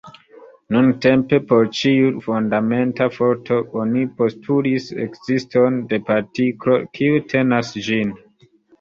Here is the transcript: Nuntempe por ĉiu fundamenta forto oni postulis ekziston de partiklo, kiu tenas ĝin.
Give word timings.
Nuntempe 0.75 1.39
por 1.51 1.69
ĉiu 1.79 2.07
fundamenta 2.29 3.09
forto 3.19 3.61
oni 3.83 4.09
postulis 4.23 4.91
ekziston 5.07 5.81
de 5.95 6.03
partiklo, 6.11 6.83
kiu 6.99 7.25
tenas 7.37 7.75
ĝin. 7.91 8.21